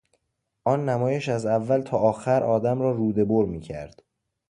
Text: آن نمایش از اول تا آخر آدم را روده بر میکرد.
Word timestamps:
آن 0.65 0.89
نمایش 0.89 1.29
از 1.29 1.45
اول 1.45 1.81
تا 1.81 1.97
آخر 1.97 2.43
آدم 2.43 2.81
را 2.81 2.91
روده 2.91 3.25
بر 3.25 3.45
میکرد. 3.45 4.01